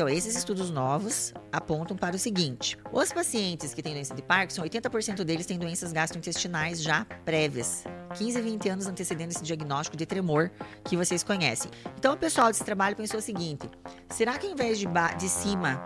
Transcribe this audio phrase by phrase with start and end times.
[0.00, 4.62] Então, esses estudos novos apontam para o seguinte: os pacientes que têm doença de Parkinson,
[4.62, 7.84] 80% deles têm doenças gastrointestinais já prévias.
[8.14, 10.50] 15 a 20 anos antecedendo esse diagnóstico de tremor
[10.84, 11.70] que vocês conhecem.
[11.98, 13.68] Então, o pessoal desse trabalho pensou o seguinte:
[14.08, 14.86] será que ao invés de,
[15.18, 15.82] de cima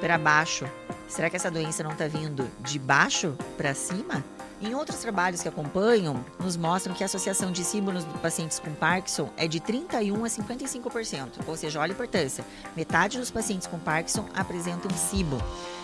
[0.00, 0.68] para baixo,
[1.06, 4.24] será que essa doença não está vindo de baixo para cima?
[4.62, 8.72] Em outros trabalhos que acompanham, nos mostram que a associação de símbolos de pacientes com
[8.72, 12.44] Parkinson é de 31 a 55%, ou seja, olha a importância.
[12.76, 15.38] Metade dos pacientes com Parkinson apresentam SIBO.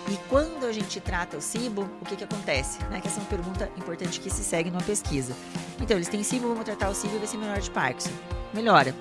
[0.08, 2.78] E quando a gente trata o SIBO, o que, que acontece?
[2.84, 3.00] Né?
[3.00, 5.34] Que essa é uma pergunta importante que se segue numa pesquisa.
[5.80, 8.12] Então, eles têm SIBO, vamos tratar o SIBO e ver se melhora de Parkinson.
[8.54, 8.94] Melhora,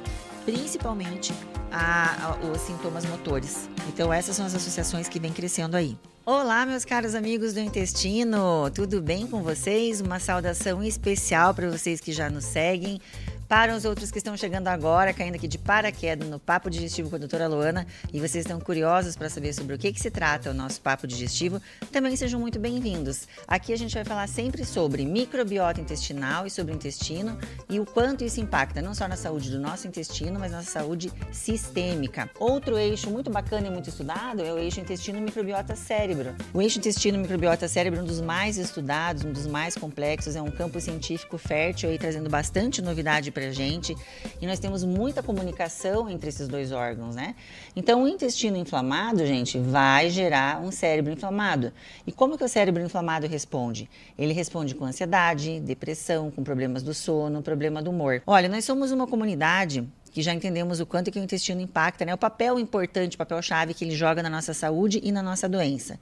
[0.45, 1.33] principalmente
[1.71, 3.69] a, a, os sintomas motores.
[3.87, 5.97] Então, essas são as associações que vêm crescendo aí.
[6.31, 9.99] Olá, meus caros amigos do intestino, tudo bem com vocês?
[9.99, 13.01] Uma saudação especial para vocês que já nos seguem.
[13.49, 17.15] Para os outros que estão chegando agora, caindo aqui de paraquedas no Papo Digestivo com
[17.15, 20.51] a doutora Luana, e vocês estão curiosos para saber sobre o que, que se trata
[20.51, 21.59] o nosso Papo Digestivo,
[21.91, 23.27] também sejam muito bem-vindos.
[23.47, 27.87] Aqui a gente vai falar sempre sobre microbiota intestinal e sobre o intestino e o
[27.87, 32.29] quanto isso impacta não só na saúde do nosso intestino, mas na saúde sistêmica.
[32.39, 36.35] Outro eixo muito bacana e muito estudado é o eixo intestino-microbiota-cérebro.
[36.53, 40.79] O eixo intestino-microbiota-cérebro é um dos mais estudados, um dos mais complexos, é um campo
[40.79, 43.95] científico fértil aí trazendo bastante novidade para a gente
[44.41, 47.35] e nós temos muita comunicação entre esses dois órgãos, né?
[47.75, 51.71] Então, o intestino inflamado, gente, vai gerar um cérebro inflamado.
[52.05, 53.89] E como que o cérebro inflamado responde?
[54.17, 58.21] Ele responde com ansiedade, depressão, com problemas do sono, problema do humor.
[58.25, 62.13] Olha, nós somos uma comunidade que já entendemos o quanto que o intestino impacta, né?
[62.13, 65.47] O papel importante, o papel chave que ele joga na nossa saúde e na nossa
[65.47, 65.99] doença.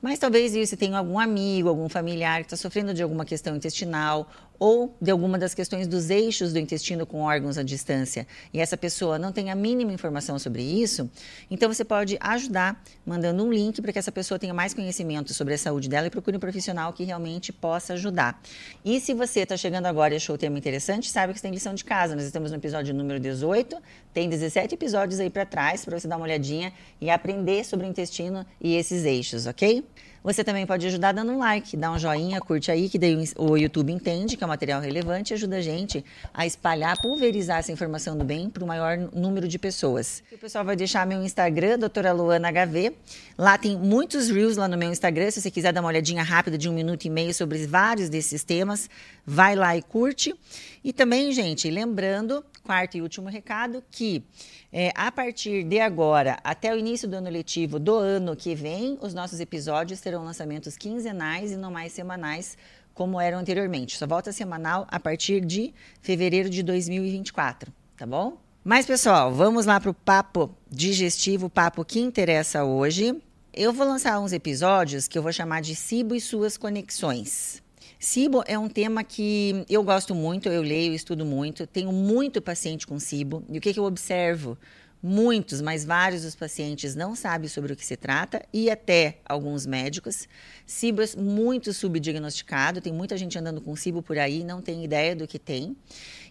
[0.00, 4.28] Mas talvez você tenha algum amigo, algum familiar que está sofrendo de alguma questão intestinal
[4.58, 8.76] ou de alguma das questões dos eixos do intestino com órgãos à distância e essa
[8.76, 11.10] pessoa não tem a mínima informação sobre isso,
[11.50, 15.54] então você pode ajudar mandando um link para que essa pessoa tenha mais conhecimento sobre
[15.54, 18.40] a saúde dela e procure um profissional que realmente possa ajudar.
[18.84, 21.52] E se você está chegando agora e achou o tema interessante, sabe que você tem
[21.52, 22.14] lição de casa.
[22.14, 23.76] Nós estamos no episódio número 18,
[24.12, 27.88] tem 17 episódios aí para trás para você dar uma olhadinha e aprender sobre o
[27.88, 29.84] intestino e esses eixos, ok?
[30.22, 33.56] Você também pode ajudar dando um like, dá um joinha, curte aí, que daí o
[33.56, 37.72] YouTube entende que é um material relevante e ajuda a gente a espalhar, pulverizar essa
[37.72, 40.22] informação do bem para o maior número de pessoas.
[40.32, 42.92] O pessoal vai deixar meu Instagram, doutora Luana HV.
[43.36, 45.30] Lá tem muitos reels lá no meu Instagram.
[45.30, 48.42] Se você quiser dar uma olhadinha rápida de um minuto e meio sobre vários desses
[48.42, 48.90] temas,
[49.28, 50.34] vai lá e curte.
[50.82, 54.24] E também, gente, lembrando, quarto e último recado, que
[54.72, 58.96] é, a partir de agora, até o início do ano letivo do ano que vem,
[59.02, 62.56] os nossos episódios terão lançamentos quinzenais e não mais semanais,
[62.94, 63.98] como eram anteriormente.
[63.98, 68.38] Só volta semanal a partir de fevereiro de 2024, tá bom?
[68.64, 73.14] Mas, pessoal, vamos lá para o papo digestivo, o papo que interessa hoje.
[73.52, 77.62] Eu vou lançar uns episódios que eu vou chamar de Cibo e suas conexões.
[77.98, 82.86] SIBO é um tema que eu gosto muito, eu leio, estudo muito, tenho muito paciente
[82.86, 83.42] com SIBO.
[83.48, 84.56] E o que, que eu observo?
[85.00, 89.64] Muitos, mas vários dos pacientes não sabem sobre o que se trata e até alguns
[89.64, 90.28] médicos.
[90.66, 95.14] SIBO é muito subdiagnosticado, tem muita gente andando com SIBO por aí, não tem ideia
[95.14, 95.76] do que tem.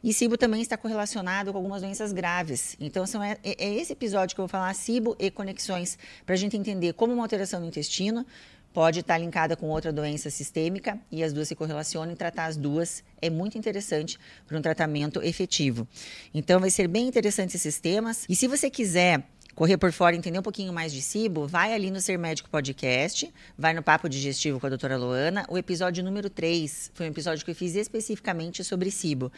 [0.04, 2.76] E SIBO também está correlacionado com algumas doenças graves.
[2.80, 6.38] Então, são, é, é esse episódio que eu vou falar, SIBO e conexões, para a
[6.38, 8.26] gente entender como uma alteração no intestino
[8.74, 12.58] pode estar linkada com outra doença sistêmica e as duas se correlacionam e tratar as
[12.58, 15.88] duas é muito interessante para um tratamento efetivo.
[16.34, 18.26] Então vai ser bem interessante esses temas.
[18.30, 19.24] E se você quiser
[19.58, 23.34] correr por fora entender um pouquinho mais de SIBO, vai ali no Ser Médico Podcast,
[23.58, 25.48] vai no Papo Digestivo com a doutora Luana.
[25.50, 29.32] O episódio número 3 foi um episódio que eu fiz especificamente sobre SIBO.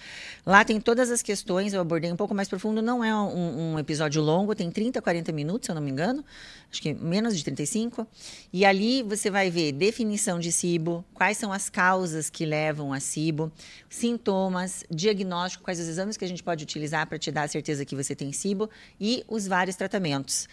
[0.45, 2.81] Lá tem todas as questões, eu abordei um pouco mais profundo.
[2.81, 6.21] Não é um, um episódio longo, tem 30, 40 minutos, se eu não me engano.
[6.69, 8.05] Acho que menos de 35.
[8.51, 12.99] E ali você vai ver definição de SIBO, quais são as causas que levam a
[12.99, 13.49] SIBO,
[13.89, 17.85] sintomas, diagnóstico, quais os exames que a gente pode utilizar para te dar a certeza
[17.85, 18.69] que você tem SIBO
[18.99, 20.08] e os vários tratamentos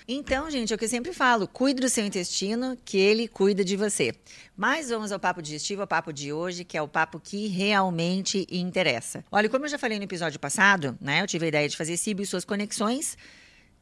[0.06, 3.64] então, gente, é o que eu sempre falo: cuide do seu intestino, que ele cuida
[3.64, 4.14] de você.
[4.56, 8.46] Mas vamos ao papo digestivo, ao papo de hoje, que é o papo que realmente
[8.50, 9.24] interessa.
[9.30, 11.22] Olha, como eu já falei no episódio passado, né?
[11.22, 13.16] Eu tive a ideia de fazer SIBO e suas conexões.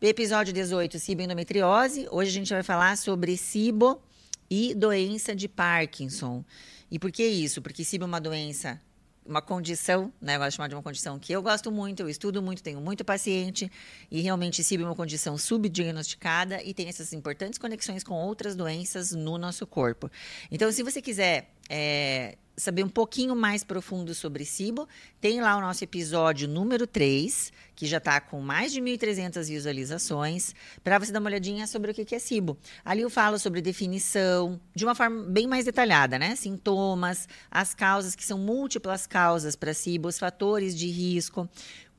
[0.00, 2.06] Episódio 18, SIBO e endometriose.
[2.10, 4.02] Hoje a gente vai falar sobre SIBO
[4.50, 6.44] e doença de Parkinson.
[6.90, 7.62] E por que isso?
[7.62, 8.80] Porque SIBO é uma doença
[9.26, 10.36] uma condição, né?
[10.36, 12.80] Eu gosto de chamar de uma condição que eu gosto muito, eu estudo muito, tenho
[12.80, 13.70] muito paciente
[14.10, 19.12] e realmente SIB é uma condição subdiagnosticada e tem essas importantes conexões com outras doenças
[19.12, 20.10] no nosso corpo.
[20.50, 24.88] Então, se você quiser é, saber um pouquinho mais profundo sobre SIBO,
[25.20, 30.54] tem lá o nosso episódio número 3, que já está com mais de 1.300 visualizações,
[30.82, 32.56] para você dar uma olhadinha sobre o que é SIBO.
[32.84, 36.36] Ali eu falo sobre definição, de uma forma bem mais detalhada, né?
[36.36, 41.48] Sintomas, as causas, que são múltiplas causas para SIBO, os fatores de risco,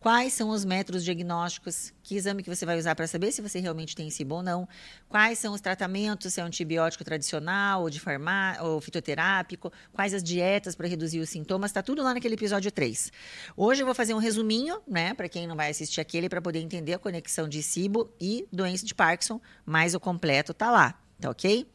[0.06, 1.92] Quais são os métodos diagnósticos?
[2.04, 4.70] Que exame que você vai usar para saber se você realmente tem SIBO ou não?
[5.10, 9.74] Quais são os tratamentos, se é um antibiótico tradicional ou de farmá ou fitoterápico?
[9.92, 11.72] Quais as dietas para reduzir os sintomas?
[11.72, 13.12] Está tudo lá naquele episódio 3.
[13.58, 16.60] Hoje eu vou fazer um resuminho, né, para quem não vai assistir aquele, para poder
[16.60, 21.32] entender a conexão de SIBO e doença de Parkinson, mas o completo tá lá, tá
[21.32, 21.68] ok?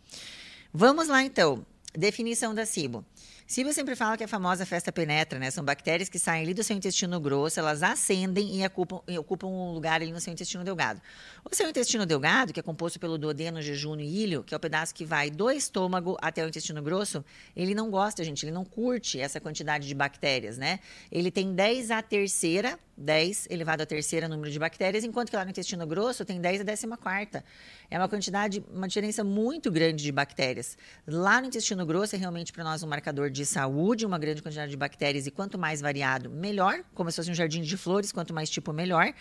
[0.72, 1.66] Vamos lá então.
[1.92, 3.04] Definição da SIBO.
[3.50, 5.50] Silvia sempre fala que a famosa festa penetra, né?
[5.50, 9.48] São bactérias que saem ali do seu intestino grosso, elas ascendem e ocupam, e ocupam
[9.48, 11.02] um lugar ali no seu intestino delgado.
[11.44, 14.60] O seu intestino delgado, que é composto pelo duodeno, jejunho e ilho, que é o
[14.60, 17.24] pedaço que vai do estômago até o intestino grosso,
[17.56, 20.78] ele não gosta, gente, ele não curte essa quantidade de bactérias, né?
[21.10, 25.44] Ele tem 10 a terceira 10 elevado à terceira número de bactérias, enquanto que lá
[25.44, 27.42] no intestino grosso tem 10 a décima quarta.
[27.90, 30.76] É uma quantidade, uma diferença muito grande de bactérias.
[31.06, 34.70] Lá no intestino grosso é realmente para nós um marcador de saúde, uma grande quantidade
[34.70, 38.32] de bactérias, e quanto mais variado, melhor, como se fosse um jardim de flores, quanto
[38.34, 39.12] mais tipo, melhor.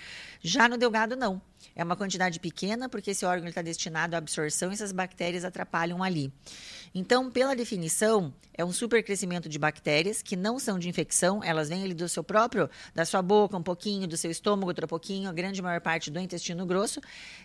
[0.41, 1.41] Já no delgado, não.
[1.75, 6.03] É uma quantidade pequena, porque esse órgão está destinado à absorção e essas bactérias atrapalham
[6.03, 6.31] ali.
[6.93, 11.83] Então, pela definição, é um supercrescimento de bactérias que não são de infecção, elas vêm
[11.83, 15.33] ali do seu próprio, da sua boca, um pouquinho, do seu estômago, outro pouquinho, a
[15.33, 16.99] grande maior parte do intestino grosso.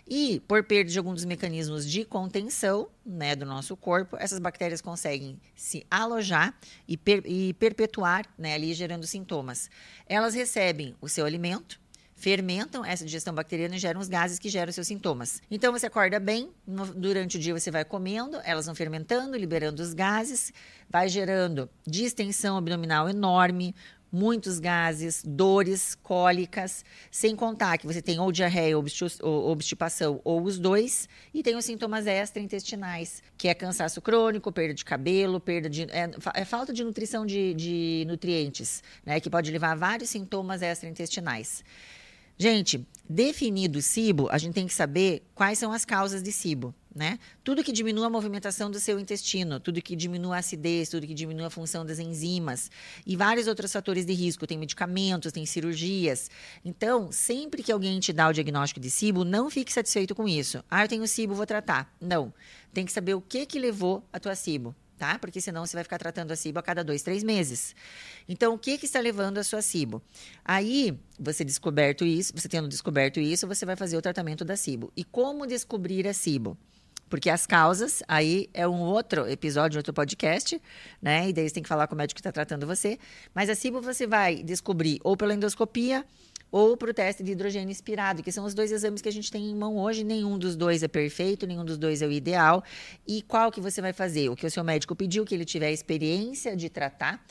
[0.07, 4.81] E, por perda de algum dos mecanismos de contenção né, do nosso corpo, essas bactérias
[4.81, 6.53] conseguem se alojar
[6.87, 9.69] e, per e perpetuar né, ali, gerando sintomas.
[10.07, 11.79] Elas recebem o seu alimento,
[12.15, 15.41] fermentam essa digestão bacteriana e geram os gases que geram seus sintomas.
[15.51, 19.83] Então você acorda bem, no, durante o dia você vai comendo, elas vão fermentando, liberando
[19.83, 20.51] os gases,
[20.89, 23.75] vai gerando distensão abdominal enorme,
[24.15, 30.57] muitos gases, dores cólicas, sem contar que você tem ou diarreia ou obstipação ou os
[30.57, 35.83] dois, e tem os sintomas extraintestinais, que é cansaço crônico, perda de cabelo, perda de.
[35.83, 39.19] É, é falta de nutrição de, de nutrientes, né?
[39.19, 41.61] Que pode levar a vários sintomas extraintestinais.
[42.37, 46.75] Gente, definido o SIBO, a gente tem que saber quais são as causas de SIBO.
[46.93, 47.19] Né?
[47.43, 51.13] Tudo que diminua a movimentação do seu intestino, tudo que diminua a acidez, tudo que
[51.13, 52.71] diminua a função das enzimas
[53.05, 54.47] e vários outros fatores de risco.
[54.47, 56.31] Tem medicamentos, tem cirurgias.
[56.63, 60.63] Então, sempre que alguém te dá o diagnóstico de SIBO, não fique satisfeito com isso.
[60.71, 61.93] Ah, eu tenho SIBO, vou tratar.
[61.99, 62.33] Não.
[62.73, 65.19] Tem que saber o que, que levou a tua SIBO tá?
[65.19, 67.75] Porque senão você vai ficar tratando a SIBO a cada dois, três meses.
[68.27, 70.01] Então, o que, que está levando a sua SIBO?
[70.43, 74.91] Aí, você descoberto isso, você tendo descoberto isso, você vai fazer o tratamento da SIBO.
[74.95, 76.57] E como descobrir a SIBO?
[77.09, 80.59] Porque as causas, aí é um outro episódio, outro podcast,
[81.01, 81.29] né?
[81.29, 82.97] E daí você tem que falar com o médico que está tratando você.
[83.33, 86.03] Mas a SIBO você vai descobrir ou pela endoscopia,
[86.51, 89.31] ou para o teste de hidrogênio inspirado, que são os dois exames que a gente
[89.31, 90.03] tem em mão hoje.
[90.03, 92.63] Nenhum dos dois é perfeito, nenhum dos dois é o ideal.
[93.07, 94.29] E qual que você vai fazer?
[94.29, 97.23] O que o seu médico pediu, que ele tiver experiência de tratar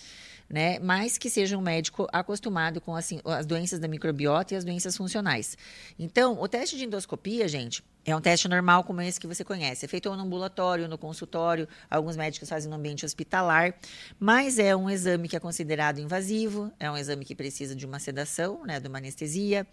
[0.49, 0.79] né?
[0.79, 4.97] Mas que seja um médico acostumado com assim, as doenças da microbiota e as doenças
[4.97, 5.57] funcionais.
[5.99, 9.85] Então, o teste de endoscopia, gente, é um teste normal como esse que você conhece.
[9.85, 13.75] É feito no ambulatório, no consultório, alguns médicos fazem no ambiente hospitalar,
[14.19, 17.99] mas é um exame que é considerado invasivo, é um exame que precisa de uma
[17.99, 19.67] sedação, né, de uma anestesia.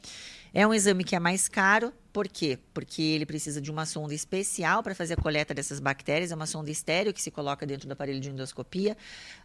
[0.53, 2.59] É um exame que é mais caro, por quê?
[2.73, 6.45] Porque ele precisa de uma sonda especial para fazer a coleta dessas bactérias, é uma
[6.45, 8.97] sonda estéreo que se coloca dentro do aparelho de endoscopia.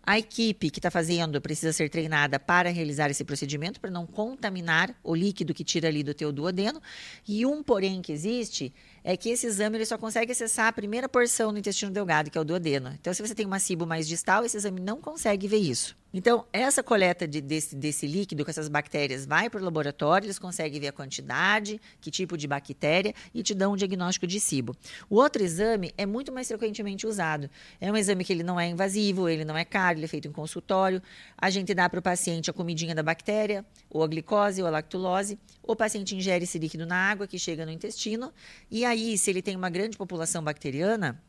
[0.02, 4.92] A equipe que está fazendo precisa ser treinada para realizar esse procedimento, para não contaminar
[5.04, 6.82] o líquido que tira ali do teu duodeno.
[7.26, 11.08] E um porém que existe é que esse exame ele só consegue acessar a primeira
[11.08, 12.90] porção do intestino delgado, que é o duodeno.
[13.00, 15.96] Então, se você tem uma cibo mais distal, esse exame não consegue ver isso.
[16.18, 20.38] Então, essa coleta de, desse, desse líquido com essas bactérias vai para o laboratório, eles
[20.38, 24.74] conseguem ver a quantidade, que tipo de bactéria e te dão um diagnóstico de SIBO.
[25.10, 27.50] O outro exame é muito mais frequentemente usado.
[27.78, 30.26] É um exame que ele não é invasivo, ele não é caro, ele é feito
[30.26, 31.02] em consultório.
[31.36, 34.70] A gente dá para o paciente a comidinha da bactéria, ou a glicose, ou a
[34.70, 35.38] lactulose.
[35.62, 38.32] O paciente ingere esse líquido na água que chega no intestino.
[38.70, 41.22] E aí, se ele tem uma grande população bacteriana,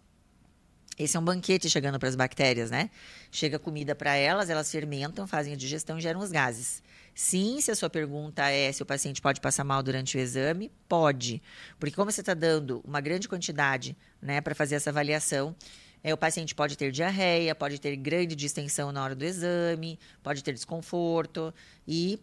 [0.98, 2.90] esse é um banquete chegando para as bactérias, né?
[3.32, 6.82] Chega comida para elas, elas fermentam, fazem a digestão e geram os gases.
[7.14, 10.72] Sim, se a sua pergunta é se o paciente pode passar mal durante o exame,
[10.88, 11.42] pode.
[11.80, 15.56] Porque como você está dando uma grande quantidade né, para fazer essa avaliação,
[16.04, 20.44] é, o paciente pode ter diarreia, pode ter grande distensão na hora do exame, pode
[20.44, 21.54] ter desconforto
[21.88, 22.20] e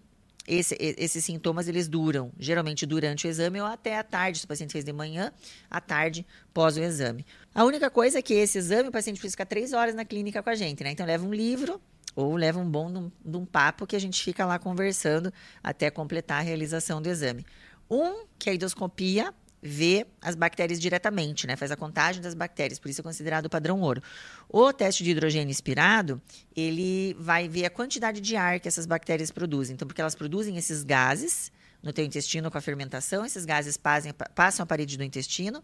[0.47, 4.49] esse, esses sintomas eles duram, geralmente durante o exame ou até à tarde, se o
[4.49, 5.33] paciente fez de manhã,
[5.71, 7.25] à tarde, pós o exame.
[7.55, 10.43] A única coisa é que esse exame o paciente precisa ficar três horas na clínica
[10.43, 10.91] com a gente, né?
[10.91, 11.81] Então leva um livro
[12.15, 15.33] ou leva um bom de um, de um papo que a gente fica lá conversando
[15.63, 17.45] até completar a realização do exame.
[17.91, 19.35] Um, que é a endoscopia,
[19.67, 21.57] vê as bactérias diretamente, né?
[21.57, 24.03] Faz a contagem das bactérias, por isso é considerado o padrão ouro.
[24.47, 26.21] O teste de hidrogênio inspirado,
[26.55, 29.73] ele vai ver a quantidade de ar que essas bactérias produzem.
[29.73, 31.51] Então, porque elas produzem esses gases
[31.83, 35.63] no teu intestino com a fermentação, esses gases passam, passam a parede do intestino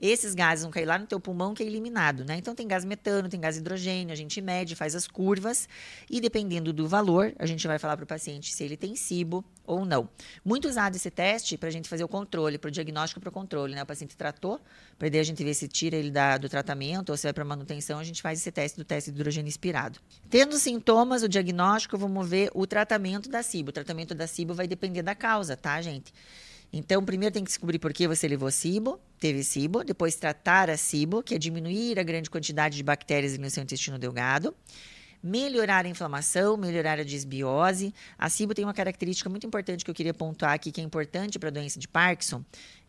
[0.00, 2.36] esses gases vão cair lá no teu pulmão que é eliminado, né?
[2.36, 5.68] Então tem gás metano, tem gás hidrogênio, a gente mede, faz as curvas
[6.10, 9.44] e dependendo do valor, a gente vai falar para o paciente se ele tem SIBO
[9.64, 10.08] ou não.
[10.44, 13.32] Muito usado esse teste para a gente fazer o controle, para o diagnóstico para o
[13.32, 13.82] controle, né?
[13.82, 14.60] O paciente tratou,
[14.98, 17.44] para daí a gente ver se tira ele da, do tratamento ou se vai para
[17.44, 19.98] manutenção, a gente faz esse teste do teste de hidrogênio inspirado.
[20.28, 23.70] Tendo sintomas, o diagnóstico, vamos ver o tratamento da SIBO.
[23.70, 26.12] O tratamento da SIBO vai depender da causa, tá, gente?
[26.72, 30.76] Então, primeiro tem que descobrir por que você levou SIBO, teve SIBO, depois tratar a
[30.76, 34.54] SIBO, que é diminuir a grande quantidade de bactérias no seu intestino delgado,
[35.22, 37.94] melhorar a inflamação, melhorar a desbiose.
[38.18, 41.38] A SIBO tem uma característica muito importante que eu queria pontuar aqui, que é importante
[41.38, 42.44] para a doença de Parkinson,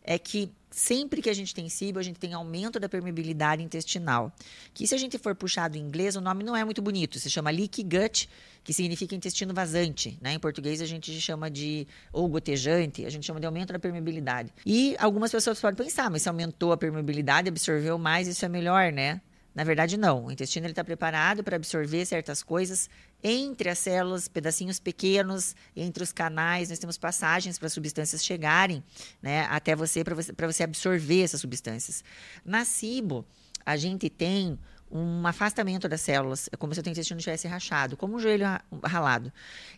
[0.08, 4.32] é que sempre que a gente tem SIBO, a gente tem aumento da permeabilidade intestinal.
[4.72, 7.28] Que se a gente for puxar do inglês, o nome não é muito bonito, se
[7.28, 8.26] chama leaky gut,
[8.64, 10.18] que significa intestino vazante.
[10.22, 10.32] Né?
[10.32, 14.50] Em português a gente chama de, ou gotejante, a gente chama de aumento da permeabilidade.
[14.64, 18.90] E algumas pessoas podem pensar, mas se aumentou a permeabilidade, absorveu mais, isso é melhor,
[18.90, 19.20] né?
[19.54, 20.26] Na verdade, não.
[20.26, 22.88] O intestino está preparado para absorver certas coisas
[23.22, 26.68] entre as células, pedacinhos pequenos, entre os canais.
[26.68, 28.82] Nós temos passagens para as substâncias chegarem
[29.20, 32.04] né, até você para você, você absorver essas substâncias.
[32.44, 33.24] Na SIBO,
[33.66, 34.58] a gente tem
[34.90, 38.46] um afastamento das células, é como se o intestino tivesse rachado, como um joelho
[38.84, 39.32] ralado.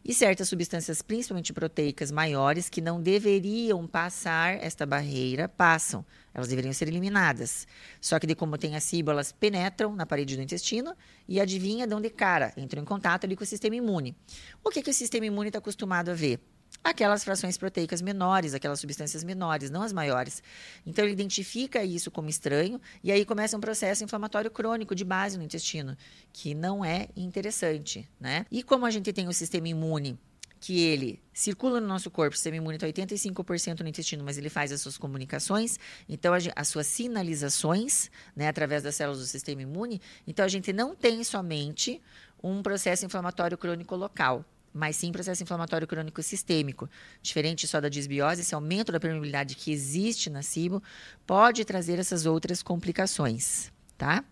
[0.05, 6.05] E certas substâncias, principalmente proteicas maiores, que não deveriam passar esta barreira, passam.
[6.33, 7.67] Elas deveriam ser eliminadas.
[8.01, 10.95] Só que, de como tem a cibo, elas penetram na parede do intestino
[11.29, 14.17] e adivinha de onde cara, entram em contato ali com o sistema imune.
[14.63, 16.41] O que, que o sistema imune está acostumado a ver?
[16.83, 20.43] Aquelas frações proteicas menores, aquelas substâncias menores, não as maiores.
[20.87, 25.37] Então ele identifica isso como estranho e aí começa um processo inflamatório crônico de base
[25.37, 25.97] no intestino,
[26.33, 28.47] que não é interessante, né?
[28.51, 30.19] E como a gente tem o sistema imune
[30.61, 34.51] que ele circula no nosso corpo, o sistema imune está 85% no intestino, mas ele
[34.51, 40.03] faz as suas comunicações, então as suas sinalizações, né, através das células do sistema imune.
[40.27, 42.01] Então a gente não tem somente
[42.43, 46.89] um processo inflamatório crônico local, mas sim processo inflamatório crônico sistêmico.
[47.23, 50.83] Diferente só da disbiose, esse aumento da permeabilidade que existe na SIBO
[51.27, 54.25] pode trazer essas outras complicações, tá?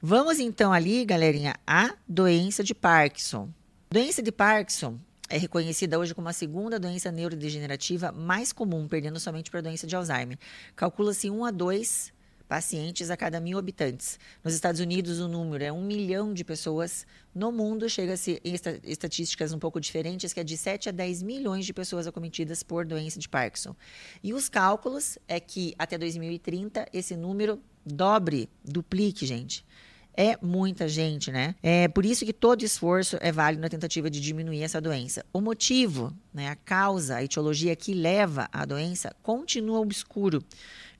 [0.00, 3.48] Vamos então ali, galerinha, a doença de Parkinson.
[3.90, 9.50] Doença de Parkinson é reconhecida hoje como a segunda doença neurodegenerativa mais comum, perdendo somente
[9.50, 10.38] para a doença de Alzheimer.
[10.76, 12.17] Calcula-se 1 a 2
[12.48, 14.18] pacientes a cada mil habitantes.
[14.42, 17.06] Nos Estados Unidos, o número é um milhão de pessoas.
[17.34, 18.40] No mundo, chega-se
[18.82, 22.86] estatísticas um pouco diferentes, que é de 7 a 10 milhões de pessoas acometidas por
[22.86, 23.76] doença de Parkinson.
[24.22, 29.64] E os cálculos é que até 2030 esse número dobre, duplique, gente.
[30.20, 31.54] É muita gente, né?
[31.62, 35.24] É por isso que todo esforço é válido na tentativa de diminuir essa doença.
[35.32, 40.42] O motivo, né, a causa, a etiologia que leva à doença continua obscuro.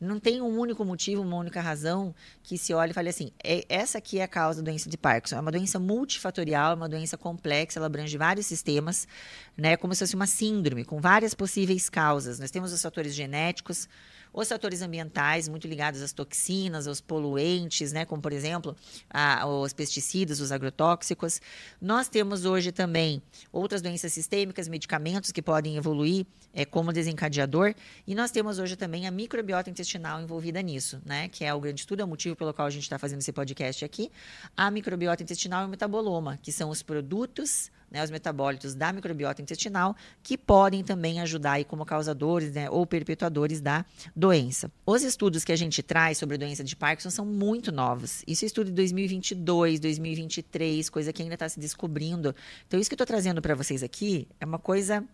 [0.01, 3.65] Não tem um único motivo, uma única razão que se olhe e fale assim: é,
[3.69, 5.37] essa aqui é a causa da doença de Parkinson.
[5.37, 9.09] É uma doença multifatorial, é uma doença complexa, ela abrange vários sistemas,
[9.57, 12.39] né, como se fosse uma síndrome, com várias possíveis causas.
[12.39, 13.89] Nós temos os fatores genéticos,
[14.33, 18.77] os fatores ambientais, muito ligados às toxinas, aos poluentes, né, como por exemplo
[19.11, 21.41] a, os pesticidas, os agrotóxicos.
[21.81, 27.75] Nós temos hoje também outras doenças sistêmicas, medicamentos que podem evoluir é, como desencadeador,
[28.07, 31.81] e nós temos hoje também a microbiota intestinal envolvida nisso, né, que é o grande
[31.81, 34.11] estudo, é o motivo pelo qual a gente está fazendo esse podcast aqui.
[34.57, 39.43] A microbiota intestinal e o metaboloma, que são os produtos né, os metabólitos da microbiota
[39.43, 44.71] intestinal, que podem também ajudar aí como causadores né, ou perpetuadores da doença.
[44.87, 48.23] Os estudos que a gente traz sobre a doença de Parkinson são muito novos.
[48.27, 52.35] Isso é estudo de 2022, 2023, coisa que ainda está se descobrindo.
[52.67, 55.05] Então, isso que eu estou trazendo para vocês aqui é uma coisa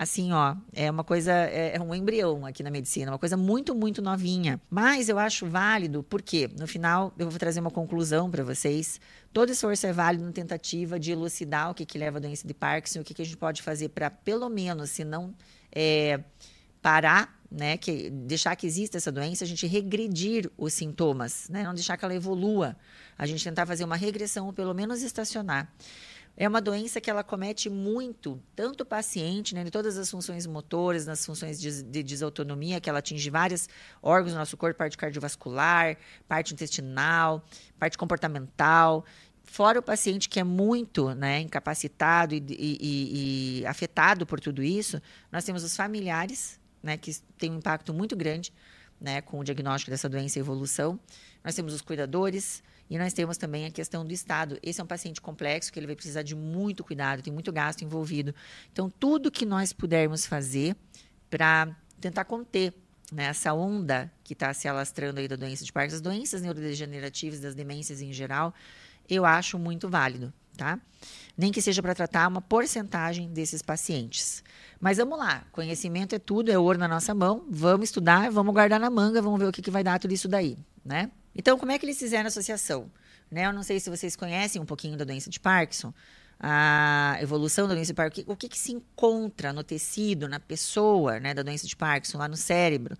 [0.00, 3.74] assim, ó, é uma coisa, é, é, um embrião aqui na medicina, uma coisa muito,
[3.74, 4.58] muito novinha.
[4.70, 8.98] Mas eu acho válido, porque no final eu vou trazer uma conclusão para vocês.
[9.30, 12.54] Todo esforço é válido na tentativa de elucidar o que, que leva à doença de
[12.54, 15.34] Parkinson, o que, que a gente pode fazer para, pelo menos, se não
[15.70, 16.18] é,
[16.80, 21.74] parar, né, que deixar que exista essa doença, a gente regredir os sintomas, né, não
[21.74, 22.74] deixar que ela evolua,
[23.18, 25.70] a gente tentar fazer uma regressão ou pelo menos estacionar.
[26.36, 30.46] É uma doença que ela comete muito, tanto o paciente, né, em todas as funções
[30.46, 33.68] motoras, nas funções de, de desautonomia, que ela atinge vários
[34.02, 35.96] órgãos do nosso corpo, parte cardiovascular,
[36.26, 37.44] parte intestinal,
[37.78, 39.04] parte comportamental.
[39.44, 45.02] Fora o paciente que é muito né, incapacitado e, e, e, afetado por tudo isso,
[45.30, 48.52] nós temos os familiares, né, que têm um impacto muito grande
[49.00, 50.98] né, com o diagnóstico dessa doença e evolução.
[51.42, 54.58] Nós temos os cuidadores e nós temos também a questão do Estado.
[54.62, 57.82] Esse é um paciente complexo que ele vai precisar de muito cuidado, tem muito gasto
[57.82, 58.34] envolvido.
[58.72, 60.76] Então, tudo que nós pudermos fazer
[61.30, 62.74] para tentar conter
[63.12, 67.38] né, essa onda que está se alastrando aí da doença de Parkinson, as doenças neurodegenerativas,
[67.38, 68.52] das demências em geral,
[69.08, 70.78] eu acho muito válido, tá?
[71.38, 74.44] Nem que seja para tratar uma porcentagem desses pacientes.
[74.78, 78.78] Mas vamos lá, conhecimento é tudo, é ouro na nossa mão, vamos estudar, vamos guardar
[78.78, 81.10] na manga, vamos ver o que, que vai dar tudo isso daí, né?
[81.34, 82.90] Então, como é que eles fizeram a associação?
[83.30, 83.46] Né?
[83.46, 85.94] Eu não sei se vocês conhecem um pouquinho da doença de Parkinson,
[86.38, 91.18] a evolução da doença de Parkinson, o que, que se encontra no tecido, na pessoa,
[91.20, 92.96] né, da doença de Parkinson, lá no cérebro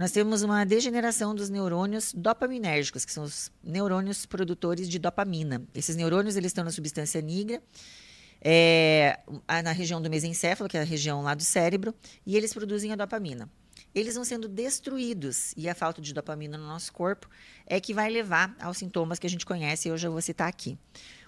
[0.00, 5.62] nós temos uma degeneração dos neurônios dopaminérgicos, que são os neurônios produtores de dopamina.
[5.74, 7.62] Esses neurônios eles estão na substância nigra,
[8.40, 9.20] é,
[9.62, 12.96] na região do mesencéfalo, que é a região lá do cérebro, e eles produzem a
[12.96, 13.46] dopamina.
[13.94, 17.28] Eles vão sendo destruídos e a falta de dopamina no nosso corpo
[17.66, 20.48] é que vai levar aos sintomas que a gente conhece e eu já vou citar
[20.48, 20.78] aqui.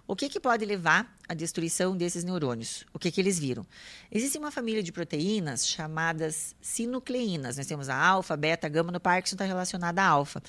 [0.06, 2.84] O que, que pode levar à destruição desses neurônios?
[2.92, 3.64] O que, que eles viram?
[4.10, 7.56] Existe uma família de proteínas chamadas sinucleínas.
[7.56, 10.42] Nós temos a alfa, beta, gama no Parkinson está relacionada à alfa.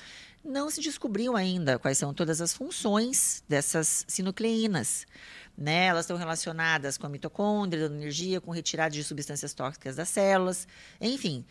[0.44, 5.06] Não se descobriu ainda quais são todas as funções dessas sinucleínas.
[5.56, 5.86] Né?
[5.86, 10.66] Elas estão relacionadas com a mitocôndria, dando energia, com retirada de substâncias tóxicas das células.
[11.00, 11.44] Enfim,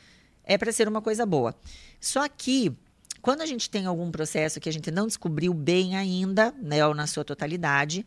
[0.43, 1.55] é para ser uma coisa boa.
[2.01, 2.75] Só que
[3.23, 6.93] quando a gente tem algum processo que a gente não descobriu bem ainda, né, ou
[6.93, 8.05] na sua totalidade,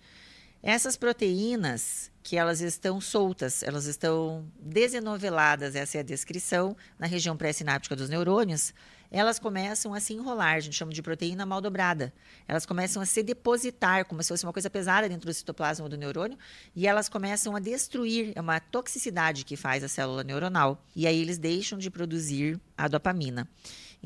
[0.62, 7.34] essas proteínas que elas estão soltas, elas estão desenoveladas, essa é a descrição, na região
[7.34, 8.74] pré-sináptica dos neurônios,
[9.10, 12.12] elas começam a se enrolar, a gente chama de proteína mal dobrada.
[12.46, 15.96] Elas começam a se depositar, como se fosse uma coisa pesada dentro do citoplasma do
[15.96, 16.36] neurônio,
[16.74, 20.84] e elas começam a destruir, é uma toxicidade que faz a célula neuronal.
[20.94, 23.48] E aí eles deixam de produzir a dopamina.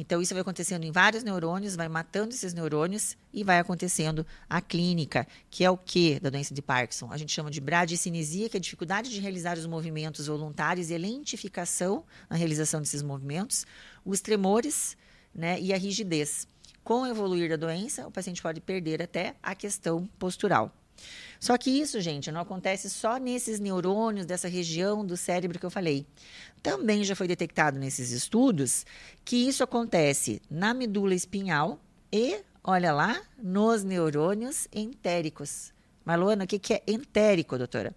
[0.00, 4.59] Então, isso vai acontecendo em vários neurônios, vai matando esses neurônios e vai acontecendo a
[4.59, 7.13] clínica, que é o que da doença de Parkinson?
[7.13, 10.95] A gente chama de bradicinesia, que é a dificuldade de realizar os movimentos voluntários e
[10.95, 13.67] a lentificação na realização desses movimentos,
[14.02, 14.97] os tremores
[15.34, 16.49] né, e a rigidez.
[16.82, 20.75] Com o evoluir da doença, o paciente pode perder até a questão postural.
[21.39, 25.71] Só que isso, gente, não acontece só nesses neurônios dessa região do cérebro que eu
[25.71, 26.06] falei.
[26.63, 28.84] Também já foi detectado nesses estudos
[29.25, 31.80] que isso acontece na medula espinhal
[32.13, 35.73] e, olha lá, nos neurônios entéricos.
[36.04, 37.95] Marlona, o que é entérico, doutora?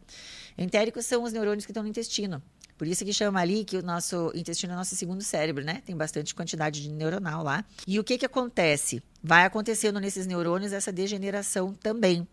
[0.58, 2.42] Entéricos são os neurônios que estão no intestino.
[2.78, 5.82] Por isso que chama ali que o nosso intestino é o nosso segundo cérebro, né?
[5.86, 7.64] Tem bastante quantidade de neuronal lá.
[7.88, 9.02] E o que, que acontece?
[9.22, 12.28] Vai acontecendo nesses neurônios essa degeneração também.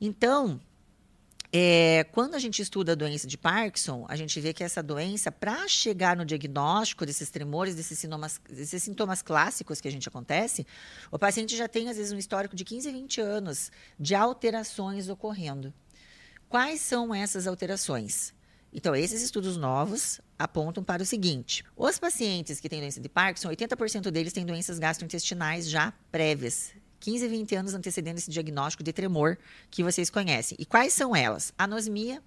[0.00, 0.60] Então,
[1.50, 5.32] é, quando a gente estuda a doença de Parkinson, a gente vê que essa doença,
[5.32, 10.66] para chegar no diagnóstico desses tremores, desses sintomas, desses sintomas clássicos que a gente acontece,
[11.10, 15.72] o paciente já tem, às vezes, um histórico de 15, 20 anos de alterações ocorrendo.
[16.50, 18.34] Quais são essas alterações?
[18.70, 23.48] Então, esses estudos novos apontam para o seguinte: os pacientes que têm doença de Parkinson,
[23.48, 29.38] 80% deles têm doenças gastrointestinais já prévias, 15, 20 anos antecedendo esse diagnóstico de tremor
[29.70, 30.56] que vocês conhecem.
[30.60, 31.52] E quais são elas?
[31.56, 32.22] Anosmia,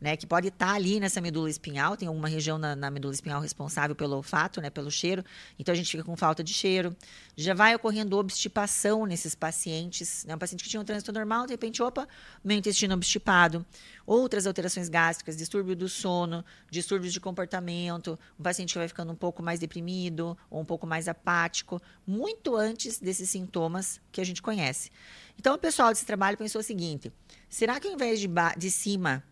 [0.00, 3.12] né, que pode estar tá ali nessa medula espinhal, tem alguma região na, na, medula
[3.12, 5.22] espinhal responsável pelo olfato, né, pelo cheiro,
[5.58, 6.96] então a gente fica com falta de cheiro.
[7.36, 11.52] Já vai ocorrendo obstipação nesses pacientes, né, um paciente que tinha um trânsito normal, de
[11.52, 12.08] repente, opa,
[12.42, 13.64] meu intestino obstipado.
[14.06, 19.16] Outras alterações gástricas, distúrbio do sono, distúrbios de comportamento, um paciente que vai ficando um
[19.16, 24.42] pouco mais deprimido ou um pouco mais apático, muito antes desses sintomas que a gente
[24.42, 24.90] conhece.
[25.38, 27.12] Então, o pessoal desse trabalho pensou o seguinte:
[27.48, 29.22] será que ao invés de, de cima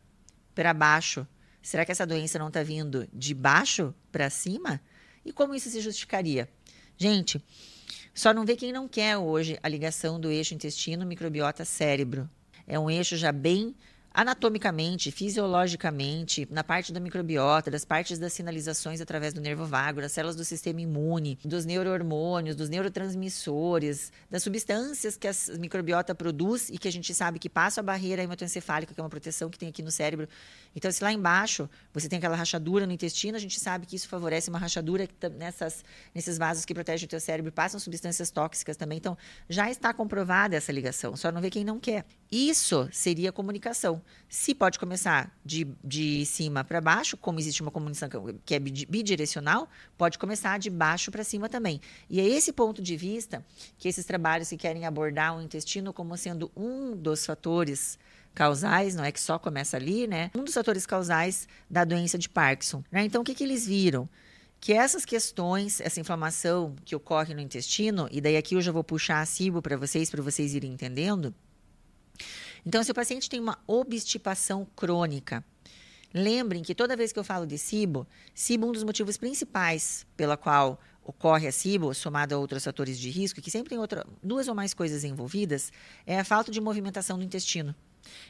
[0.59, 1.25] para baixo.
[1.63, 4.81] Será que essa doença não está vindo de baixo para cima?
[5.25, 6.49] E como isso se justificaria?
[6.97, 7.41] Gente,
[8.13, 12.29] só não vê quem não quer hoje a ligação do eixo intestino-microbiota-cérebro.
[12.67, 13.73] É um eixo já bem
[14.19, 20.11] anatomicamente, fisiologicamente, na parte da microbiota, das partes das sinalizações através do nervo vago, das
[20.11, 26.79] células do sistema imune, dos neurohormônios, dos neurotransmissores, das substâncias que a microbiota produz e
[26.79, 29.69] que a gente sabe que passa a barreira hematoencefálica, que é uma proteção que tem
[29.69, 30.29] aqui no cérebro.
[30.75, 34.09] Então, se lá embaixo você tem aquela rachadura no intestino, a gente sabe que isso
[34.09, 38.99] favorece uma rachadura nessas, nesses vasos que protegem o teu cérebro, passam substâncias tóxicas também.
[38.99, 39.17] Então,
[39.49, 42.05] já está comprovada essa ligação, só não vê quem não quer.
[42.31, 44.03] Isso seria comunicação.
[44.29, 48.09] Se pode começar de, de cima para baixo, como existe uma comunicação
[48.45, 51.81] que é bidirecional, pode começar de baixo para cima também.
[52.09, 53.45] E é esse ponto de vista
[53.79, 57.99] que esses trabalhos que querem abordar o intestino como sendo um dos fatores
[58.35, 60.31] causais, não é que só começa ali, né?
[60.37, 62.85] Um dos fatores causais da doença de Parkinson.
[62.93, 63.05] Né?
[63.05, 64.09] Então, o que, que eles viram?
[64.61, 68.83] que essas questões, essa inflamação que ocorre no intestino, e daí aqui eu já vou
[68.83, 71.33] puxar a cibo para vocês, para vocês irem entendendo.
[72.65, 75.45] Então, se o paciente tem uma obstipação crônica,
[76.13, 80.37] lembrem que toda vez que eu falo de cibo, cibo um dos motivos principais pela
[80.37, 84.47] qual ocorre a cibo, somado a outros fatores de risco, que sempre tem outra, duas
[84.47, 85.73] ou mais coisas envolvidas,
[86.07, 87.75] é a falta de movimentação do intestino.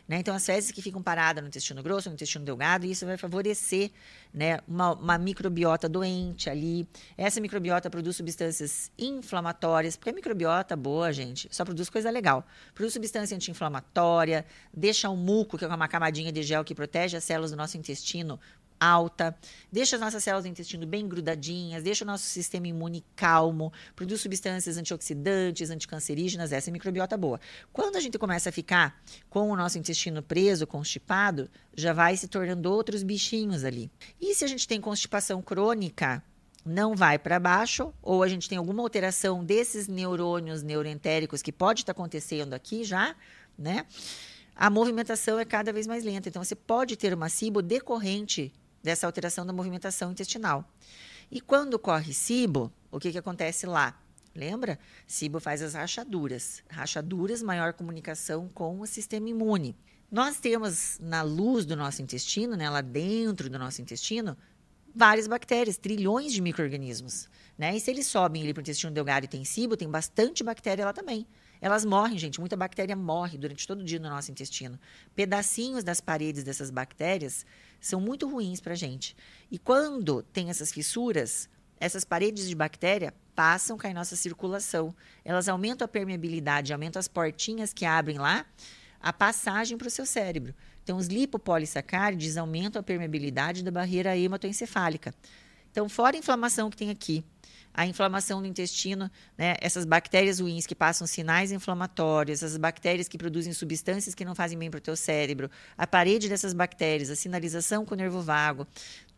[0.06, 0.18] Né?
[0.18, 3.90] Então, as fezes que ficam paradas no intestino grosso, no intestino delgado, isso vai favorecer
[4.32, 6.86] né, uma, uma, microbiota doente ali.
[7.16, 12.46] Essa microbiota produz substâncias inflamatórias, porque a microbiota boa, gente, só produz coisa legal.
[12.74, 17.24] Produz substância anti-inflamatória, deixa o muco, que é uma camadinha de gel que protege as
[17.24, 18.38] células do nosso intestino,
[18.80, 19.36] alta,
[19.70, 24.20] deixa as nossas células do intestino bem grudadinhas, deixa o nosso sistema imune calmo, produz
[24.20, 27.40] substâncias antioxidantes, anticancerígenas, essa é microbiota boa.
[27.72, 32.28] Quando a gente começa a ficar com o nosso intestino preso, constipado, já vai se
[32.28, 33.90] tornando outros bichinhos ali.
[34.20, 36.22] E se a gente tem constipação crônica,
[36.64, 41.80] não vai para baixo, ou a gente tem alguma alteração desses neurônios neuroentéricos que pode
[41.80, 43.16] estar tá acontecendo aqui já,
[43.58, 43.86] né?
[44.54, 46.28] A movimentação é cada vez mais lenta.
[46.28, 50.64] Então, você pode ter uma cibo decorrente dessa alteração da movimentação intestinal.
[51.30, 54.00] E quando ocorre SIBO, o que, que acontece lá?
[54.34, 54.78] Lembra?
[55.06, 56.62] SIBO faz as rachaduras.
[56.70, 59.76] Rachaduras, maior comunicação com o sistema imune.
[60.10, 64.36] Nós temos na luz do nosso intestino, né, lá dentro do nosso intestino,
[64.94, 67.28] várias bactérias, trilhões de micro-organismos.
[67.58, 67.76] Né?
[67.76, 70.92] E se eles sobem para o intestino delgado e tem SIBO, tem bastante bactéria lá
[70.92, 71.26] também.
[71.60, 72.40] Elas morrem, gente.
[72.40, 74.78] Muita bactéria morre durante todo o dia no nosso intestino.
[75.14, 77.44] Pedacinhos das paredes dessas bactérias
[77.80, 79.16] são muito ruins para a gente.
[79.50, 81.48] E quando tem essas fissuras,
[81.80, 84.94] essas paredes de bactéria passam a cair nossa circulação.
[85.24, 88.44] Elas aumentam a permeabilidade, aumentam as portinhas que abrem lá
[89.00, 90.54] a passagem para o seu cérebro.
[90.82, 95.14] Então, os lipopolissacárides aumentam a permeabilidade da barreira hematoencefálica.
[95.70, 97.24] Então, fora a inflamação que tem aqui,
[97.78, 103.16] a inflamação do intestino, né, essas bactérias ruins que passam sinais inflamatórios, essas bactérias que
[103.16, 107.14] produzem substâncias que não fazem bem para o teu cérebro, a parede dessas bactérias, a
[107.14, 108.66] sinalização com o nervo vago,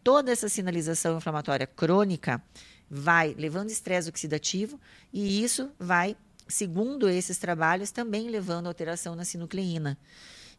[0.05, 2.43] toda essa sinalização inflamatória crônica
[2.91, 4.79] vai levando estresse oxidativo
[5.11, 6.15] e isso vai,
[6.47, 9.97] segundo esses trabalhos, também levando alteração na sinucleína.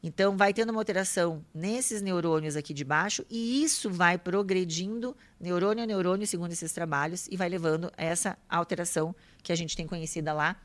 [0.03, 5.83] Então, vai tendo uma alteração nesses neurônios aqui de baixo, e isso vai progredindo neurônio
[5.83, 9.85] a neurônio, segundo esses trabalhos, e vai levando a essa alteração que a gente tem
[9.85, 10.55] conhecida lá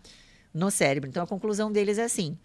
[0.55, 1.11] no cérebro.
[1.11, 2.39] Então, a conclusão deles é assim: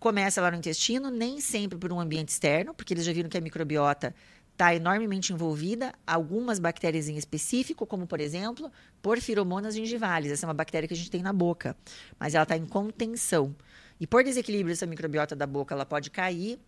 [0.00, 3.38] começa lá no intestino, nem sempre por um ambiente externo, porque eles já viram que
[3.38, 4.12] a microbiota
[4.52, 10.30] está enormemente envolvida, algumas bactérias em específico, como por exemplo, porfiromonas gingivales.
[10.30, 11.76] Essa é uma bactéria que a gente tem na boca,
[12.18, 13.54] mas ela está em contenção.
[14.02, 16.58] E por desequilíbrio dessa microbiota da boca, ela pode cair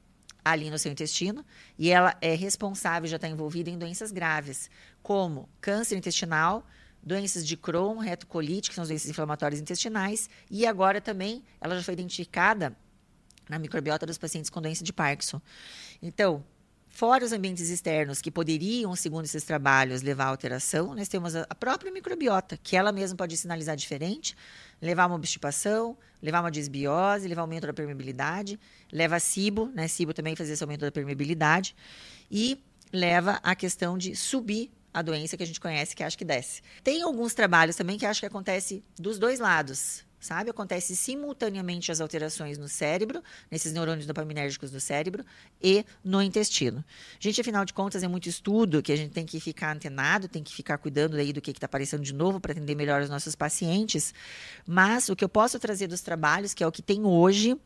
[0.45, 1.45] ali no seu intestino
[1.77, 4.71] e ela é responsável, já está envolvida em doenças graves,
[5.03, 6.65] como câncer intestinal,
[7.03, 11.83] doenças de Crohn, retocolite, que são as doenças inflamatórias intestinais, e agora também ela já
[11.83, 12.73] foi identificada
[13.49, 15.43] na microbiota dos pacientes com doença de Parkinson.
[16.01, 16.45] Então,
[16.95, 21.53] Fora os ambientes externos que poderiam, segundo esses trabalhos, levar à alteração, nós temos a
[21.53, 24.37] própria microbiota, que ela mesma pode sinalizar diferente,
[24.81, 28.59] levar uma obstipação, levar uma desbiose, levar aumento da permeabilidade,
[28.93, 29.89] leva a SIBO, né?
[29.89, 31.75] SIBO também faz esse aumento da permeabilidade,
[32.31, 36.25] e leva a questão de subir a doença que a gente conhece, que acha que
[36.25, 36.63] desce.
[36.83, 40.51] Tem alguns trabalhos também que acho que acontece dos dois lados sabe?
[40.51, 45.25] Acontece simultaneamente as alterações no cérebro, nesses neurônios dopaminérgicos do cérebro
[45.63, 46.83] e no intestino.
[47.21, 50.43] Gente, afinal de contas, é muito estudo que a gente tem que ficar antenado, tem
[50.43, 53.35] que ficar cuidando aí do que está aparecendo de novo para atender melhor os nossos
[53.35, 54.15] pacientes.
[54.67, 57.57] Mas o que eu posso trazer dos trabalhos, que é o que tem hoje,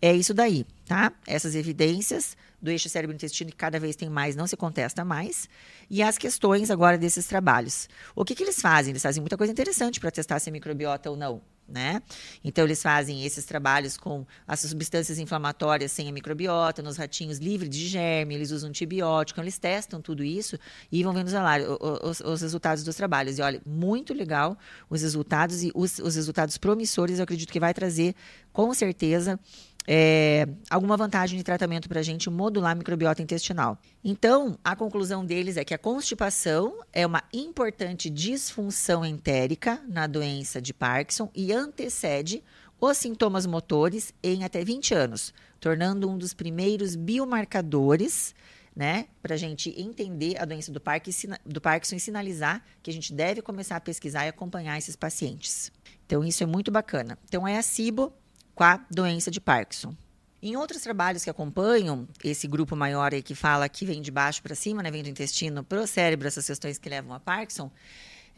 [0.00, 1.12] é isso daí, tá?
[1.26, 5.48] Essas evidências do eixo cérebro-intestino que cada vez tem mais, não se contesta mais,
[5.90, 7.88] e as questões agora desses trabalhos.
[8.14, 8.92] O que, que eles fazem?
[8.92, 12.02] Eles fazem muita coisa interessante para testar se é microbiota ou não né?
[12.44, 17.70] Então eles fazem esses trabalhos com as substâncias inflamatórias sem a microbiota, nos ratinhos livres
[17.70, 20.58] de germe, eles usam antibiótico, eles testam tudo isso
[20.90, 23.38] e vão vendo os, os, os resultados dos trabalhos.
[23.38, 24.56] E olha, muito legal
[24.88, 28.14] os resultados e os, os resultados promissores, eu acredito que vai trazer
[28.52, 29.38] com certeza
[29.86, 33.78] é, alguma vantagem de tratamento para a gente modular a microbiota intestinal.
[34.02, 40.60] Então, a conclusão deles é que a constipação é uma importante disfunção entérica na doença
[40.60, 42.42] de Parkinson e antecede
[42.80, 48.34] os sintomas motores em até 20 anos, tornando um dos primeiros biomarcadores
[48.74, 52.92] né, para a gente entender a doença do, Parkinson, do Parkinson e sinalizar que a
[52.92, 55.72] gente deve começar a pesquisar e acompanhar esses pacientes.
[56.04, 57.18] Então, isso é muito bacana.
[57.24, 58.12] Então, é a SIBO
[58.56, 59.94] com a doença de Parkinson.
[60.42, 64.42] Em outros trabalhos que acompanham esse grupo maior aí que fala que vem de baixo
[64.42, 67.70] para cima, né, vem do intestino para o cérebro, essas questões que levam a Parkinson,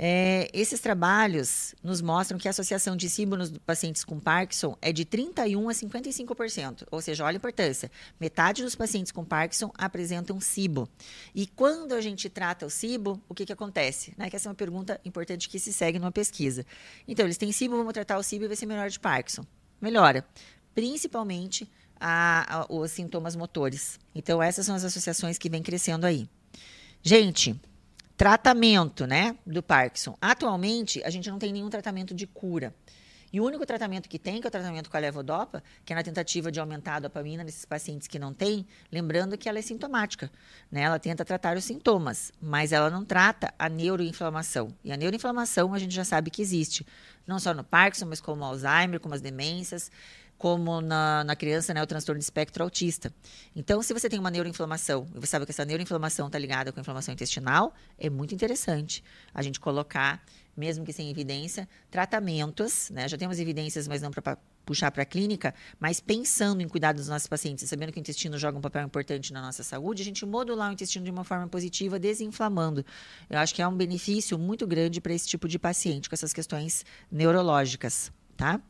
[0.00, 4.92] é, esses trabalhos nos mostram que a associação de SIBO nos pacientes com Parkinson é
[4.92, 6.86] de 31% a 55%.
[6.90, 7.90] Ou seja, olha a importância.
[8.18, 10.88] Metade dos pacientes com Parkinson apresentam SIBO.
[11.34, 14.14] E quando a gente trata o SIBO, o que, que acontece?
[14.16, 14.30] Né?
[14.30, 16.64] Que essa é uma pergunta importante que se segue numa pesquisa.
[17.06, 19.44] Então, eles têm SIBO, vamos tratar o SIBO e vai ser melhor de Parkinson.
[19.80, 20.26] Melhora.
[20.74, 21.68] Principalmente
[22.00, 23.98] a, a, os sintomas motores.
[24.14, 26.28] Então, essas são as associações que vêm crescendo aí.
[27.02, 27.58] Gente,
[28.16, 30.16] tratamento, né, do Parkinson.
[30.20, 32.74] Atualmente, a gente não tem nenhum tratamento de cura.
[33.32, 35.96] E o único tratamento que tem, que é o tratamento com a levodopa, que é
[35.96, 39.62] na tentativa de aumentar a dopamina nesses pacientes que não têm, lembrando que ela é
[39.62, 40.30] sintomática,
[40.70, 40.82] né?
[40.82, 44.74] Ela tenta tratar os sintomas, mas ela não trata a neuroinflamação.
[44.82, 46.86] E a neuroinflamação a gente já sabe que existe,
[47.26, 49.90] não só no Parkinson, mas como Alzheimer, como as demências
[50.38, 53.12] como na, na criança, né, o transtorno de espectro autista.
[53.54, 56.78] Então, se você tem uma neuroinflamação, e você sabe que essa neuroinflamação está ligada com
[56.78, 59.02] a inflamação intestinal, é muito interessante
[59.34, 60.24] a gente colocar,
[60.56, 63.08] mesmo que sem evidência, tratamentos, né?
[63.08, 67.08] Já temos evidências, mas não para puxar para a clínica, mas pensando em cuidar dos
[67.08, 70.26] nossos pacientes, sabendo que o intestino joga um papel importante na nossa saúde, a gente
[70.26, 72.84] modular o intestino de uma forma positiva, desinflamando.
[73.30, 76.34] Eu acho que é um benefício muito grande para esse tipo de paciente com essas
[76.34, 78.60] questões neurológicas, tá?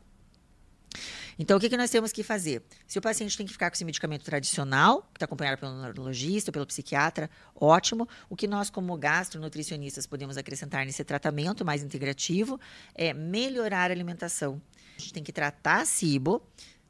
[1.41, 2.61] Então, o que, que nós temos que fazer?
[2.85, 6.51] Se o paciente tem que ficar com esse medicamento tradicional, que está acompanhado pelo neurologista,
[6.51, 8.05] pelo psiquiatra, ótimo.
[8.29, 12.59] O que nós, como gastronutricionistas, podemos acrescentar nesse tratamento mais integrativo
[12.93, 14.61] é melhorar a alimentação.
[14.97, 16.41] A gente tem que tratar a SIBO,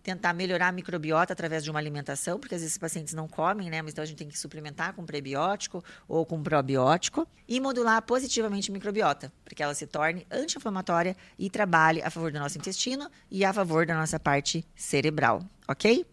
[0.10, 3.70] tentar melhorar a microbiota através de uma alimentação, porque às vezes os pacientes não comem,
[3.70, 3.80] né?
[3.82, 8.72] Mas então a gente tem que suplementar com prebiótico ou com probiótico e modular positivamente
[8.72, 13.10] a microbiota, para que ela se torne anti-inflamatória e trabalhe a favor do nosso intestino
[13.30, 16.04] e a favor da nossa parte cerebral, ok?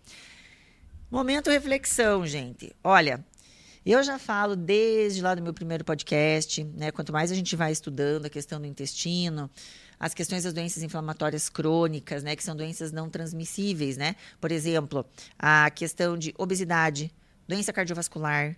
[1.10, 2.76] Momento reflexão, gente.
[2.84, 3.24] Olha,
[3.84, 6.90] eu já falo desde lá do meu primeiro podcast, né?
[6.90, 9.48] Quanto mais a gente vai estudando a questão do intestino,
[9.98, 14.16] as questões das doenças inflamatórias crônicas, né, que são doenças não transmissíveis, né?
[14.40, 15.04] Por exemplo,
[15.38, 17.10] a questão de obesidade,
[17.48, 18.56] doença cardiovascular,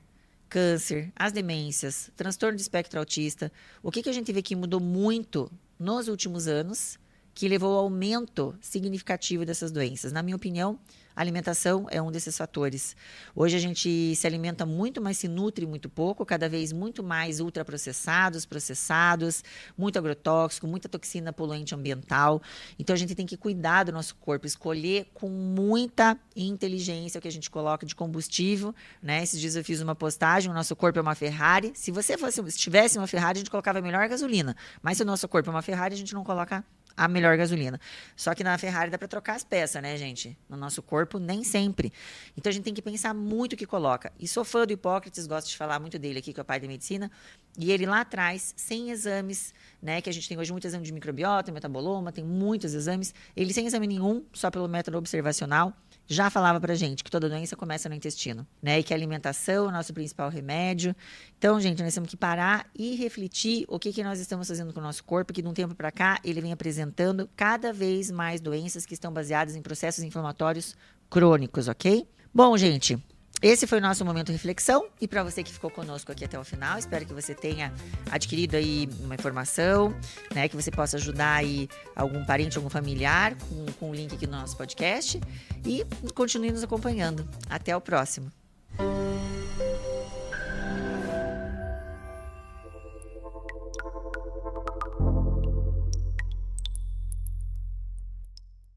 [0.48, 3.52] câncer, as demências, transtorno de espectro autista.
[3.82, 6.98] O que, que a gente vê que mudou muito nos últimos anos,
[7.34, 10.10] que levou ao aumento significativo dessas doenças?
[10.10, 10.78] Na minha opinião,
[11.20, 12.96] alimentação é um desses fatores.
[13.34, 17.40] Hoje a gente se alimenta muito, mas se nutre muito pouco, cada vez muito mais
[17.40, 19.42] ultraprocessados, processados,
[19.76, 22.40] muito agrotóxico, muita toxina poluente ambiental.
[22.78, 27.28] Então a gente tem que cuidar do nosso corpo, escolher com muita inteligência o que
[27.28, 29.22] a gente coloca de combustível, né?
[29.22, 31.72] Esses dias eu fiz uma postagem, o nosso corpo é uma Ferrari.
[31.74, 34.56] Se você fosse, se tivesse uma Ferrari, a gente colocava melhor gasolina.
[34.80, 36.64] Mas se o nosso corpo é uma Ferrari, a gente não coloca
[36.98, 37.80] a melhor gasolina.
[38.16, 40.36] Só que na Ferrari dá para trocar as peças, né, gente?
[40.48, 41.92] No nosso corpo, nem sempre.
[42.36, 44.12] Então a gente tem que pensar muito o que coloca.
[44.18, 46.58] E sou fã do Hipócrates, gosto de falar muito dele aqui, que é o pai
[46.58, 47.08] da medicina.
[47.56, 50.00] E ele lá atrás, sem exames, né?
[50.00, 53.14] Que a gente tem hoje muito exame de microbiota, metaboloma, tem muitos exames.
[53.36, 55.72] Ele sem exame nenhum, só pelo método observacional
[56.10, 58.78] já falava pra gente que toda doença começa no intestino, né?
[58.78, 60.96] E que a alimentação é o nosso principal remédio.
[61.36, 64.80] Então, gente, nós temos que parar e refletir o que, que nós estamos fazendo com
[64.80, 68.40] o nosso corpo, que de um tempo para cá ele vem apresentando cada vez mais
[68.40, 70.74] doenças que estão baseadas em processos inflamatórios
[71.10, 72.08] crônicos, ok?
[72.32, 72.98] Bom, gente,
[73.40, 76.44] esse foi o nosso momento reflexão e para você que ficou conosco aqui até o
[76.44, 77.72] final, espero que você tenha
[78.10, 79.94] adquirido aí uma informação,
[80.34, 84.26] né, que você possa ajudar aí algum parente, algum familiar com, com o link aqui
[84.26, 85.20] no nosso podcast
[85.64, 87.28] e continue nos acompanhando.
[87.48, 88.30] Até o próximo.